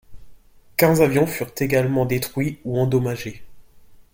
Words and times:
Quinze 0.77 0.99
avions 1.03 1.27
furent 1.27 1.53
également 1.59 2.07
détruits 2.07 2.57
ou 2.65 2.79
endommagés. 2.79 3.43